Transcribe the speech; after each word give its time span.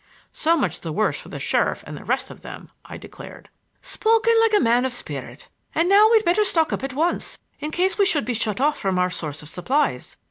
"So 0.33 0.57
much 0.57 0.81
the 0.81 0.91
worse 0.91 1.19
for 1.19 1.29
the 1.29 1.37
sheriff 1.37 1.83
and 1.85 1.95
the 1.95 2.03
rest 2.03 2.31
of 2.31 2.41
them!" 2.41 2.71
I 2.85 2.97
declared. 2.97 3.49
"Spoken 3.83 4.33
like 4.41 4.53
a 4.55 4.59
man 4.59 4.83
of 4.83 4.93
spirit. 4.93 5.47
And 5.75 5.87
now 5.87 6.09
we'd 6.09 6.25
better 6.25 6.43
stock 6.43 6.73
up 6.73 6.83
at 6.83 6.93
once, 6.93 7.37
in 7.59 7.69
case 7.69 7.99
we 7.99 8.05
should 8.05 8.25
be 8.25 8.33
shut 8.33 8.59
off 8.59 8.79
from 8.79 8.97
our 8.97 9.11
source 9.11 9.43
of 9.43 9.49
supplies. 9.51 10.17